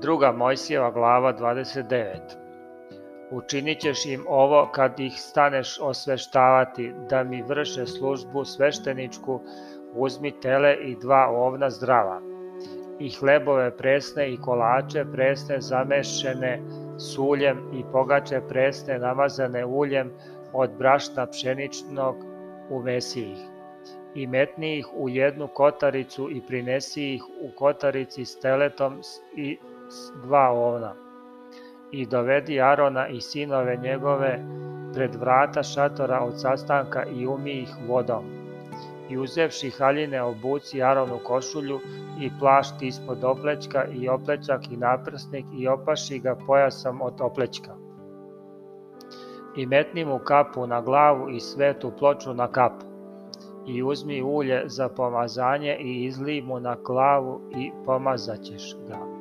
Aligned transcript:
Druga 0.00 0.32
Mojsijeva 0.32 0.90
glava 0.90 1.32
29 1.32 2.16
Učinit 3.30 3.80
ćeš 3.80 4.06
im 4.06 4.24
ovo 4.28 4.68
kad 4.72 5.00
ih 5.00 5.12
staneš 5.16 5.78
osveštavati, 5.80 6.92
da 7.10 7.24
mi 7.24 7.42
vrše 7.42 7.86
službu 7.86 8.44
svešteničku, 8.44 9.40
uzmi 9.94 10.40
tele 10.40 10.74
i 10.74 10.96
dva 10.96 11.28
ovna 11.30 11.70
zdrava, 11.70 12.20
i 12.98 13.10
hlebove 13.10 13.76
presne 13.76 14.32
i 14.32 14.36
kolače 14.36 15.04
presne 15.12 15.60
zamešene 15.60 16.62
s 16.98 17.18
uljem 17.18 17.58
i 17.74 17.84
pogače 17.92 18.40
presne 18.48 18.98
namazane 18.98 19.64
uljem 19.64 20.12
od 20.52 20.70
brašna 20.78 21.26
pšeničnog 21.26 22.16
umesi 22.70 23.20
ih. 23.20 23.38
I 24.14 24.26
metni 24.26 24.78
ih 24.78 24.86
u 24.94 25.08
jednu 25.08 25.48
kotaricu 25.48 26.30
i 26.30 26.42
prinesi 26.48 27.14
ih 27.14 27.22
u 27.42 27.50
kotarici 27.58 28.24
s 28.24 28.40
teletom 28.40 29.00
i 29.36 29.58
dva 30.22 30.50
ovna. 30.50 30.94
I 31.92 32.06
dovedi 32.06 32.60
Arona 32.60 33.08
i 33.08 33.20
sinove 33.20 33.76
njegove 33.76 34.38
pred 34.94 35.14
vrata 35.14 35.62
šatora 35.62 36.20
od 36.20 36.40
sastanka 36.40 37.04
i 37.04 37.26
umi 37.26 37.52
ih 37.52 37.74
vodom. 37.88 38.24
I 39.10 39.18
uzevši 39.18 39.70
haljine 39.70 40.22
obuci 40.22 40.82
Aronu 40.82 41.18
košulju 41.24 41.80
i 42.20 42.30
plašt 42.40 42.82
ispod 42.82 43.24
oplećka 43.24 43.84
i 43.84 44.08
oplećak 44.08 44.70
i 44.70 44.76
naprsnik 44.76 45.44
i 45.58 45.68
opaši 45.68 46.18
ga 46.18 46.36
pojasom 46.46 47.02
od 47.02 47.20
oplećka. 47.20 47.74
I 49.56 49.66
metni 49.66 50.04
mu 50.04 50.18
kapu 50.18 50.66
na 50.66 50.80
glavu 50.80 51.30
i 51.30 51.40
svetu 51.40 51.92
ploču 51.98 52.34
na 52.34 52.52
kapu. 52.52 52.86
I 53.66 53.82
uzmi 53.82 54.22
ulje 54.22 54.62
za 54.66 54.88
pomazanje 54.88 55.76
i 55.80 56.04
izli 56.04 56.42
mu 56.42 56.60
na 56.60 56.76
glavu 56.84 57.40
i 57.56 57.70
pomazaćeš 57.86 58.76
ga 58.88 59.17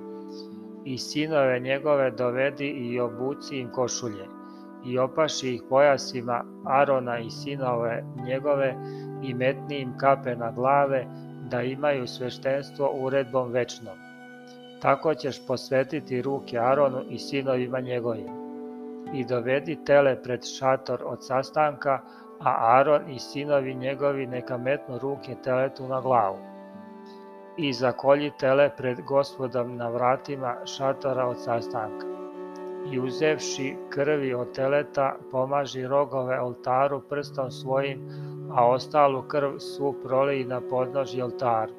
i 0.94 0.98
sinove 0.98 1.60
njegove 1.60 2.12
dovedi 2.12 2.68
i 2.68 3.00
obuci 3.00 3.60
im 3.60 3.72
košulje, 3.72 4.26
i 4.86 5.00
opaši 5.00 5.54
ih 5.54 5.64
pojasima 5.70 6.44
Arona 6.66 7.20
i 7.20 7.30
sinove 7.30 8.04
njegove 8.26 8.76
i 9.24 9.34
metni 9.34 9.80
im 9.80 9.98
kape 9.98 10.36
na 10.36 10.52
glave, 10.52 11.06
da 11.50 11.62
imaju 11.62 12.08
sveštenstvo 12.08 12.92
uredbom 12.94 13.52
večnom. 13.52 13.98
Tako 14.82 15.14
ćeš 15.14 15.48
posvetiti 15.48 16.22
ruke 16.22 16.60
Aronu 16.60 17.04
i 17.10 17.20
sinovima 17.20 17.80
njegovim. 17.80 18.30
I 19.14 19.26
dovedi 19.26 19.78
tele 19.86 20.24
pred 20.24 20.46
šator 20.58 21.04
od 21.06 21.26
sastanka, 21.26 22.00
a 22.40 22.80
Aron 22.80 23.10
i 23.10 23.20
sinovi 23.20 23.76
njegovi 23.76 24.28
neka 24.28 24.58
metnu 24.58 24.98
ruke 24.98 25.36
teletu 25.44 25.88
na 25.88 26.02
glavu 26.02 26.57
i 27.58 27.74
zakolji 27.74 28.32
tele 28.40 28.70
pred 28.78 29.02
gospodom 29.02 29.76
na 29.76 29.90
vratima 29.90 30.56
šatora 30.66 31.26
od 31.28 31.44
sastanka. 31.44 32.08
I 32.92 33.00
uzevši 33.00 33.76
krvi 33.90 34.34
od 34.34 34.52
teleta, 34.56 35.16
pomaži 35.32 35.88
rogove 35.88 36.40
oltaru 36.42 37.02
prstom 37.10 37.52
svojim, 37.52 38.02
a 38.52 38.68
ostalu 38.68 39.22
krv 39.22 39.58
svu 39.60 39.96
proliji 40.04 40.46
na 40.46 40.62
podnoži 40.62 41.22
oltaru. 41.22 41.74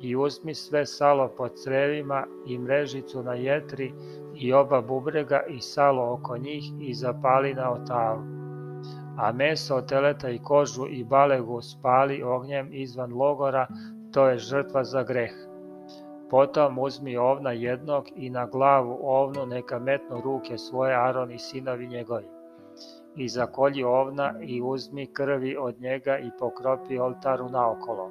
I 0.00 0.16
uzmi 0.16 0.54
sve 0.54 0.86
salo 0.86 1.28
pod 1.28 1.54
crevima 1.54 2.24
i 2.46 2.58
mrežicu 2.58 3.22
na 3.22 3.34
jetri 3.34 3.92
i 4.34 4.52
oba 4.52 4.80
bubrega 4.80 5.42
i 5.48 5.60
salo 5.60 6.12
oko 6.12 6.38
njih 6.38 6.64
i 6.80 6.94
zapali 6.94 7.54
na 7.54 7.70
oltaru. 7.70 8.20
A 9.18 9.32
meso 9.32 9.80
teleta 9.80 10.30
i 10.30 10.38
kožu 10.38 10.86
i 10.86 11.04
balegu 11.04 11.62
spali 11.62 12.22
ognjem 12.22 12.68
izvan 12.72 13.12
logora 13.12 13.66
to 14.16 14.28
je 14.28 14.38
žrtva 14.38 14.80
za 14.84 15.02
greh. 15.02 15.32
Potom 16.30 16.78
uzmi 16.78 17.16
ovna 17.16 17.52
jednog 17.52 18.06
i 18.16 18.30
na 18.30 18.46
glavu 18.46 18.98
ovnu 19.02 19.46
neka 19.46 19.78
metnu 19.78 20.20
ruke 20.24 20.58
svoje 20.58 20.94
Aron 20.96 21.32
i 21.32 21.38
sinovi 21.38 21.86
njegovi. 21.86 22.24
I 23.16 23.28
zakolji 23.28 23.84
ovna 23.84 24.34
i 24.42 24.62
uzmi 24.62 25.06
krvi 25.06 25.56
od 25.56 25.80
njega 25.80 26.18
i 26.18 26.30
pokropi 26.38 26.98
oltaru 26.98 27.48
naokolo. 27.48 28.10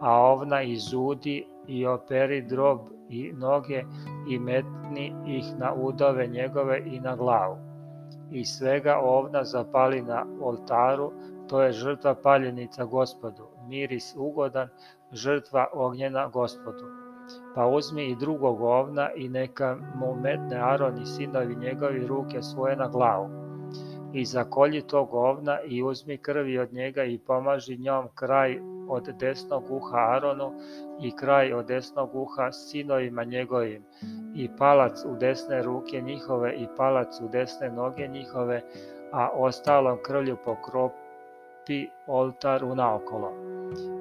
A 0.00 0.20
ovna 0.20 0.62
izudi 0.62 1.46
i 1.66 1.86
operi 1.86 2.42
drob 2.42 2.80
i 3.08 3.32
noge 3.32 3.82
i 4.28 4.38
metni 4.38 5.14
ih 5.26 5.58
na 5.58 5.74
udove 5.74 6.26
njegove 6.26 6.82
i 6.86 7.00
na 7.00 7.16
glavu. 7.16 7.56
I 8.30 8.44
svega 8.44 8.98
ovna 9.02 9.44
zapali 9.44 10.02
na 10.02 10.26
oltaru, 10.40 11.12
to 11.48 11.62
je 11.62 11.72
žrtva 11.72 12.14
paljenica 12.14 12.84
gospodu, 12.84 13.48
miris 13.68 14.14
ugodan, 14.16 14.68
žrtva 15.12 15.66
ognjena 15.72 16.28
gospodu. 16.28 16.84
Pa 17.54 17.66
uzmi 17.66 18.10
i 18.10 18.16
drugog 18.16 18.62
ovna 18.62 19.12
i 19.12 19.28
neka 19.28 19.76
mu 19.94 20.16
metne 20.22 20.56
Aron 20.56 21.02
i 21.02 21.06
sinovi 21.06 21.56
njegovi 21.56 22.06
ruke 22.06 22.42
svoje 22.42 22.76
na 22.76 22.88
glavu. 22.88 23.30
I 24.12 24.24
zakolji 24.24 24.82
tog 24.82 25.14
ovna 25.14 25.60
i 25.60 25.82
uzmi 25.82 26.18
krvi 26.18 26.58
od 26.58 26.72
njega 26.72 27.04
i 27.04 27.18
pomaži 27.18 27.78
njom 27.78 28.08
kraj 28.14 28.60
od 28.88 29.08
desnog 29.20 29.62
uha 29.70 29.98
Aronu 29.98 30.52
i 31.00 31.16
kraj 31.16 31.52
od 31.52 31.66
desnog 31.66 32.14
uha 32.14 32.52
sinovima 32.52 33.24
njegovim 33.24 33.84
i 34.34 34.48
palac 34.58 35.04
u 35.04 35.16
desne 35.16 35.62
ruke 35.62 36.00
njihove 36.00 36.54
i 36.54 36.66
palac 36.76 37.20
u 37.20 37.28
desne 37.28 37.70
noge 37.70 38.06
njihove, 38.08 38.62
a 39.12 39.28
ostalom 39.34 39.98
krvlju 40.02 40.36
pokropi 40.44 41.88
oltar 42.06 42.64
unaokolo 42.64 43.51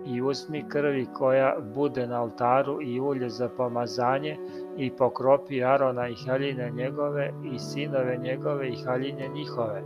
i 0.05 0.21
uzmi 0.21 0.63
krvi 0.69 1.07
koja 1.13 1.55
bude 1.75 2.07
na 2.07 2.23
oltaru 2.23 2.81
i 2.81 2.99
ulje 2.99 3.29
za 3.29 3.49
pomazanje 3.49 4.37
i 4.77 4.91
pokropi 4.91 5.63
Arona 5.63 6.07
i 6.07 6.15
haljine 6.15 6.71
njegove 6.71 7.33
i 7.53 7.59
sinove 7.59 8.17
njegove 8.17 8.69
i 8.69 8.83
haljine 8.85 9.27
njihove 9.27 9.83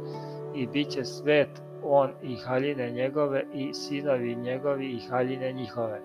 i 0.55 0.67
bit 0.67 0.89
će 0.89 1.05
svet 1.05 1.49
on 1.83 2.11
i 2.23 2.35
haljine 2.35 2.91
njegove 2.91 3.43
i 3.53 3.73
sinovi 3.73 4.35
njegovi 4.35 4.91
i 4.91 4.99
haljine 5.09 5.53
njihove. 5.53 6.01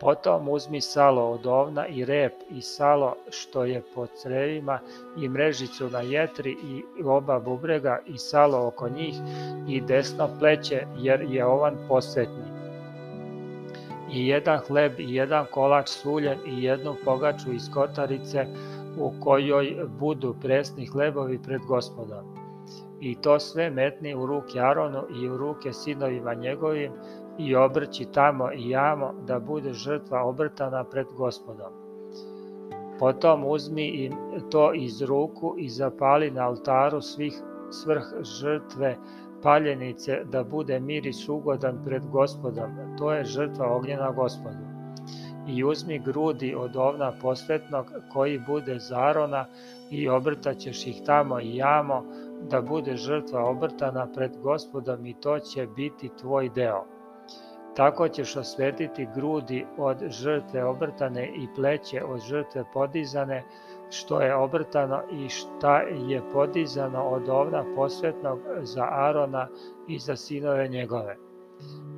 Potom 0.00 0.48
uzmi 0.48 0.80
salo 0.80 1.30
od 1.30 1.46
ovna 1.46 1.86
i 1.86 2.04
rep 2.04 2.32
i 2.50 2.60
salo 2.60 3.14
što 3.30 3.64
je 3.64 3.82
po 3.94 4.06
crevima 4.06 4.80
i 5.16 5.28
mrežicu 5.28 5.90
na 5.90 6.00
jetri 6.00 6.50
i 6.50 7.02
oba 7.04 7.38
bubrega 7.40 7.98
i 8.06 8.18
salo 8.18 8.66
oko 8.66 8.88
njih 8.88 9.14
i 9.68 9.80
desno 9.80 10.28
pleće 10.38 10.86
jer 10.96 11.26
je 11.28 11.46
ovan 11.46 11.76
posvetni 11.88 12.55
i 14.16 14.26
jedan 14.26 14.60
hleb 14.68 15.00
i 15.00 15.14
jedan 15.14 15.46
kolač 15.50 15.88
s 15.88 16.06
uljem 16.06 16.38
i 16.46 16.62
jednu 16.62 16.94
pogaču 17.04 17.52
iz 17.52 17.70
kotarice 17.74 18.46
u 18.98 19.12
kojoj 19.20 19.76
budu 20.00 20.34
presni 20.42 20.86
hlebovi 20.86 21.38
pred 21.42 21.60
gospodom. 21.68 22.24
I 23.00 23.14
to 23.14 23.40
sve 23.40 23.70
metni 23.70 24.14
u 24.14 24.26
ruke 24.26 24.60
Aronu 24.60 25.02
i 25.22 25.28
u 25.28 25.36
ruke 25.36 25.72
sinovima 25.72 26.34
njegovim 26.34 26.92
i 27.38 27.56
obrći 27.56 28.04
tamo 28.12 28.52
i 28.52 28.70
jamo 28.70 29.14
da 29.26 29.38
bude 29.38 29.72
žrtva 29.72 30.22
obrtana 30.22 30.84
pred 30.84 31.06
gospodom. 31.16 31.72
Potom 32.98 33.44
uzmi 33.44 33.88
im 33.88 34.12
to 34.50 34.74
iz 34.74 35.02
ruku 35.02 35.54
i 35.58 35.68
zapali 35.68 36.30
na 36.30 36.48
oltaru 36.48 37.00
svih 37.00 37.34
svrh 37.70 38.04
žrtve 38.22 38.96
paljenice 39.42 40.24
da 40.24 40.44
bude 40.44 40.80
miris 40.80 41.28
ugodan 41.28 41.84
pred 41.84 42.02
gospodom, 42.06 42.70
to 42.98 43.12
je 43.12 43.24
žrtva 43.24 43.66
ognjena 43.66 44.10
gospodu. 44.12 44.66
I 45.48 45.64
uzmi 45.64 45.98
grudi 45.98 46.54
od 46.58 46.76
ovna 46.76 47.12
posvetnog 47.22 47.86
koji 48.12 48.38
bude 48.38 48.78
zarona 48.78 49.46
i 49.90 50.08
obrtaćeš 50.08 50.86
ih 50.86 51.02
tamo 51.06 51.40
i 51.40 51.56
jamo, 51.56 52.04
da 52.50 52.60
bude 52.60 52.96
žrtva 52.96 53.44
obrtana 53.44 54.06
pred 54.14 54.32
gospodom 54.42 55.06
i 55.06 55.14
to 55.20 55.38
će 55.38 55.66
biti 55.76 56.10
tvoj 56.20 56.48
deo. 56.54 56.95
Tako 57.76 58.08
ćeš 58.08 58.36
osvetiti 58.36 59.08
grudi 59.14 59.66
od 59.78 59.96
žrtve 60.08 60.64
obrtane 60.64 61.26
i 61.26 61.48
pleće 61.56 62.04
od 62.04 62.20
žrtve 62.20 62.64
podizane, 62.72 63.44
što 63.90 64.20
je 64.20 64.34
obrtano 64.34 65.02
i 65.12 65.28
šta 65.28 65.80
je 65.80 66.22
podizano 66.32 67.02
od 67.02 67.28
ovna 67.28 67.64
posvetnog 67.74 68.38
za 68.62 68.88
Arona 68.90 69.48
i 69.88 69.98
za 69.98 70.16
sinove 70.16 70.68
njegove. 70.68 71.16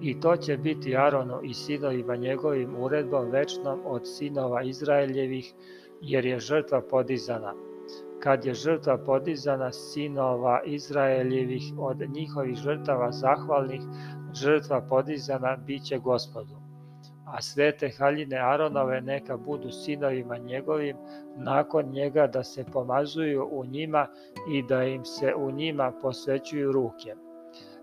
I 0.03 0.21
to 0.21 0.37
će 0.37 0.57
biti 0.57 0.97
Aronu 0.97 1.41
i 1.43 1.55
sinovima 1.55 2.17
njegovim 2.17 2.77
uredbom 2.79 3.31
večnom 3.31 3.81
od 3.85 4.03
sinova 4.05 4.63
Izraeljevih, 4.63 5.55
jer 6.01 6.27
je 6.27 6.41
žrtva 6.41 6.83
podizana. 6.91 7.55
Kad 8.21 8.45
je 8.45 8.55
žrtva 8.55 8.99
podizana 8.99 9.73
sinova 9.73 10.63
Izraeljevih 10.65 11.63
od 11.79 11.97
njihovih 12.15 12.57
žrtava 12.57 13.13
zahvalnih, 13.13 13.81
žrtva 14.41 14.81
podizana 14.81 15.57
biće 15.57 15.99
gospodu 15.99 16.69
a 17.33 17.43
svete 17.43 17.91
haljine 17.99 18.37
Aronove 18.39 19.01
neka 19.01 19.37
budu 19.37 19.71
sinovima 19.71 20.39
njegovim, 20.39 20.97
nakon 21.37 21.85
njega 21.91 22.27
da 22.27 22.45
se 22.45 22.65
pomazuju 22.73 23.49
u 23.53 23.65
njima 23.67 24.07
i 24.51 24.63
da 24.63 24.85
im 24.85 25.05
se 25.05 25.35
u 25.35 25.51
njima 25.51 25.93
posvećuju 26.03 26.73
ruke. 26.73 27.15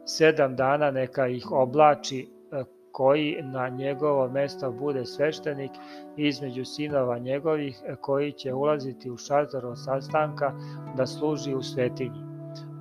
Sedam 0.05 0.55
dana 0.55 0.91
neka 0.91 1.27
ih 1.27 1.51
oblači 1.51 2.29
e, 2.51 2.63
koji 2.91 3.37
na 3.43 3.69
njegovo 3.69 4.27
mesto 4.29 4.71
bude 4.71 5.05
sveštenik 5.05 5.71
između 6.17 6.65
sinova 6.65 7.19
njegovih 7.19 7.83
koji 8.01 8.31
će 8.31 8.53
ulaziti 8.53 9.09
u 9.11 9.17
šator 9.17 9.65
od 9.65 9.83
sastanka 9.83 10.53
da 10.97 11.05
služi 11.07 11.55
u 11.55 11.63
svetinji. 11.63 12.34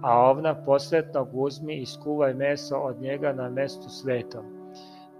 A 0.04 0.30
ovna 0.30 0.54
posvetnog 0.64 1.28
uzmi 1.32 1.76
i 1.76 1.86
skuvaj 1.86 2.34
meso 2.34 2.76
od 2.76 3.00
njega 3.00 3.32
na 3.32 3.50
mestu 3.50 3.88
svetom. 3.88 4.44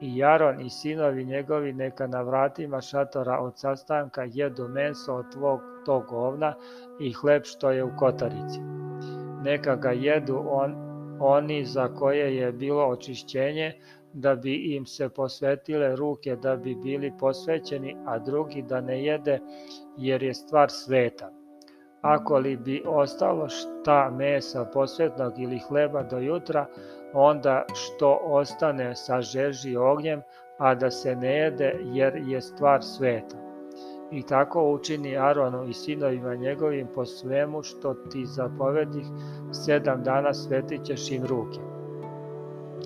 I 0.01 0.17
Jaron 0.17 0.61
i 0.61 0.71
sinovi 0.71 1.25
njegovi 1.25 1.73
neka 1.73 2.07
na 2.07 2.23
vratima 2.23 2.81
šatora 2.81 3.39
od 3.39 3.59
sastanka 3.59 4.27
jedu 4.33 4.69
meso 4.69 5.15
od 5.15 5.33
tvog 5.33 5.61
tog 5.87 6.13
ovna 6.13 6.55
i 7.01 7.13
hleb 7.13 7.43
što 7.45 7.71
je 7.71 7.85
u 7.85 7.91
kotarici. 7.99 8.61
Neka 9.45 9.77
ga 9.77 9.91
jedu 9.91 10.43
on, 10.47 10.75
oni 11.21 11.65
za 11.65 11.89
koje 11.89 12.37
je 12.37 12.53
bilo 12.53 12.87
očišćenje, 12.87 13.73
da 14.13 14.35
bi 14.35 14.77
im 14.77 14.87
se 14.87 15.09
posvetile 15.09 15.97
ruke 15.97 16.37
da 16.37 16.57
bi 16.57 16.75
bili 16.75 17.13
posvećeni, 17.21 17.97
a 18.07 18.19
drugi 18.19 18.63
da 18.63 18.81
ne 18.81 19.05
jede 19.05 19.41
jer 19.97 20.23
je 20.23 20.35
stvar 20.35 20.71
sveta. 20.71 21.44
Ako 22.05 22.39
li 22.39 22.57
bi 22.57 22.83
ostalo 22.87 23.49
šta 23.49 24.11
mesa 24.11 24.65
posvetnog 24.65 25.39
ili 25.39 25.59
hleba 25.59 26.03
do 26.03 26.19
jutra, 26.19 26.67
onda 27.13 27.65
što 27.75 28.19
ostane 28.23 28.97
sažeži 28.97 29.77
ognjem, 29.77 30.23
a 30.59 30.75
da 30.75 30.91
se 30.91 31.17
ne 31.17 31.37
jede 31.37 31.77
jer 31.83 32.17
je 32.27 32.41
stvar 32.41 32.83
sveta. 32.83 33.37
I 34.13 34.23
tako 34.23 34.73
učini 34.73 35.19
Aronu 35.19 35.65
i 35.69 35.73
sinovima 35.73 36.35
njegovim 36.35 36.89
po 36.95 37.07
svemu 37.07 37.63
što 37.63 37.95
ti 37.95 38.27
zapovedih, 38.27 39.07
sedam 39.53 40.03
dana 40.03 40.35
svetit 40.35 40.85
ćeš 40.85 41.11
im 41.11 41.25
ruke. 41.25 41.74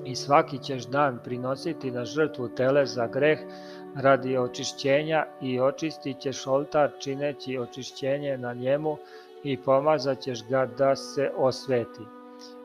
I 0.09 0.17
svaki 0.17 0.59
ćeš 0.59 0.87
dan 0.87 1.19
prinositi 1.25 1.91
na 1.91 2.05
žrtvu 2.05 2.49
tele 2.49 2.87
za 2.87 3.07
greh 3.07 3.39
radi 3.97 4.37
očišćenja 4.39 5.25
i 5.43 5.61
očistit 5.61 6.21
ćeš 6.21 6.47
oltar 6.47 6.91
čineći 6.99 7.59
očišćenje 7.59 8.39
na 8.39 8.55
njemu 8.55 8.97
i 9.45 9.57
pomazat 9.57 10.21
ćeš 10.21 10.45
ga 10.49 10.67
da 10.79 10.97
se 10.97 11.31
osveti. 11.37 12.03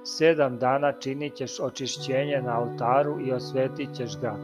Sedam 0.04 0.57
dana 0.57 0.92
činit 0.92 1.36
ćeš 1.36 1.60
očišćenje 1.60 2.42
na 2.42 2.62
oltaru 2.62 3.19
i 3.28 3.31
osvetit 3.31 3.90
ćeš 3.95 4.19
ga. 4.22 4.36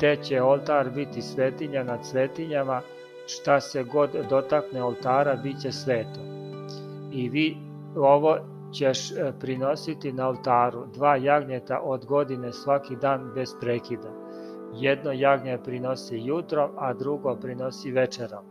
Te 0.00 0.16
će 0.22 0.42
oltar 0.42 0.90
biti 0.90 1.22
svetinja 1.22 1.84
nad 1.84 2.06
svetinjama, 2.06 2.80
šta 3.26 3.60
se 3.60 3.82
god 3.82 4.10
dotakne 4.30 4.84
oltara 4.84 5.36
bit 5.36 5.60
će 5.62 5.72
sveto. 5.72 6.20
I 7.12 7.28
vi 7.28 7.56
ovo 7.96 8.53
ćeš 8.74 9.12
e, 9.12 9.32
prinositi 9.40 10.12
na 10.12 10.28
oltaru, 10.28 10.86
dva 10.94 11.16
jagnjeta 11.16 11.80
od 11.80 12.06
godine 12.06 12.52
svaki 12.52 12.96
dan 12.96 13.30
bez 13.34 13.54
prekida. 13.60 14.10
Jedno 14.74 15.12
jagnje 15.12 15.58
prinosi 15.64 16.18
jutrom, 16.18 16.70
a 16.76 16.94
drugo 16.94 17.36
prinosi 17.36 17.92
večerom. 17.92 18.44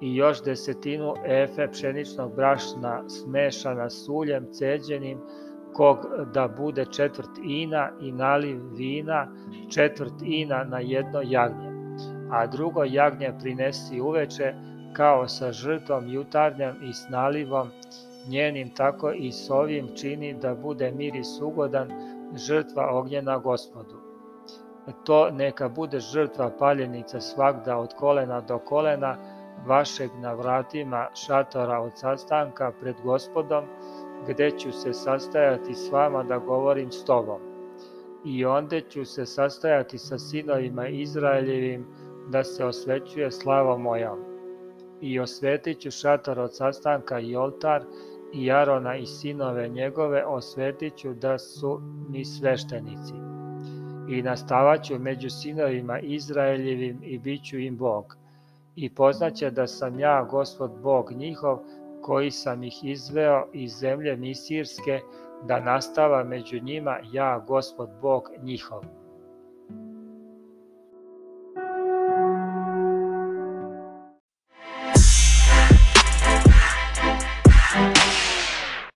I 0.00 0.16
još 0.16 0.42
desetinu 0.44 1.14
efe 1.24 1.68
pšeničnog 1.72 2.34
brašna 2.36 3.08
smešana 3.08 3.90
s 3.90 4.08
uljem 4.08 4.46
ceđenim, 4.52 5.18
kog 5.72 5.98
da 6.34 6.48
bude 6.48 6.84
četvrt 6.84 7.38
ina 7.42 7.90
i 8.00 8.12
naliv 8.12 8.60
vina 8.76 9.28
četvrt 9.68 10.14
ina 10.22 10.64
na 10.64 10.80
jedno 10.80 11.20
jagnje 11.24 11.70
a 12.30 12.46
drugo 12.46 12.84
jagnje 12.84 13.32
prinesi 13.40 14.00
uveče 14.00 14.54
kao 14.92 15.28
sa 15.28 15.52
žrtvom 15.52 16.08
jutarnjom 16.08 16.76
i 16.82 16.92
s 16.92 17.08
nalivom 17.08 17.70
njenim 18.28 18.74
tako 18.74 19.12
i 19.12 19.32
s 19.32 19.50
ovim 19.50 19.88
čini 19.96 20.34
da 20.34 20.54
bude 20.54 20.90
miris 20.90 21.40
ugodan 21.42 21.90
žrtva 22.36 22.90
ognjena 22.90 23.38
gospodu. 23.38 23.96
To 25.04 25.30
neka 25.30 25.68
bude 25.68 26.00
žrtva 26.00 26.50
paljenica 26.58 27.20
svakda 27.20 27.78
od 27.78 27.94
kolena 27.94 28.40
do 28.40 28.58
kolena 28.58 29.16
vašeg 29.66 30.10
na 30.20 30.32
vratima 30.32 31.08
šatora 31.14 31.80
od 31.80 31.92
sastanka 31.94 32.72
pred 32.80 32.96
gospodom, 33.04 33.64
gde 34.28 34.50
ću 34.50 34.72
se 34.72 34.92
sastajati 34.92 35.74
s 35.74 35.90
vama 35.90 36.22
da 36.22 36.38
govorim 36.38 36.92
s 36.92 37.04
tobom. 37.04 37.40
I 38.24 38.44
onda 38.44 38.80
ću 38.80 39.04
se 39.04 39.26
sastajati 39.26 39.98
sa 39.98 40.18
sinovima 40.18 40.88
Izraeljevim, 40.88 41.86
da 42.28 42.44
se 42.44 42.64
osvećuje 42.64 43.30
slava 43.30 43.76
moja. 43.76 44.29
I 45.00 45.20
osvetit 45.20 45.80
ću 45.80 45.90
šator 45.90 46.38
od 46.38 46.56
sastanka 46.56 47.20
i 47.20 47.36
oltar, 47.36 47.82
i 48.32 48.50
Arona 48.50 48.96
i 48.96 49.06
sinove 49.06 49.68
njegove 49.68 50.24
osvetit 50.24 50.96
ću 50.96 51.14
da 51.14 51.38
su 51.38 51.80
mi 52.08 52.24
sveštenici. 52.24 53.14
I 54.08 54.22
nastavaću 54.22 54.98
među 54.98 55.30
sinovima 55.30 56.00
Izraeljevim 56.00 57.00
i 57.02 57.18
bit 57.18 57.44
ću 57.44 57.58
im 57.58 57.76
Bog. 57.76 58.16
I 58.76 58.94
poznaće 58.94 59.50
da 59.50 59.66
sam 59.66 60.00
ja, 60.00 60.24
gospod 60.30 60.70
Bog 60.82 61.12
njihov, 61.12 61.58
koji 62.02 62.30
sam 62.30 62.62
ih 62.62 62.84
izveo 62.84 63.46
iz 63.52 63.72
zemlje 63.72 64.16
Misirske, 64.16 65.00
da 65.42 65.60
nastava 65.60 66.24
među 66.24 66.60
njima 66.62 66.98
ja, 67.12 67.44
gospod 67.46 67.88
Bog 68.02 68.30
njihov. 68.42 68.99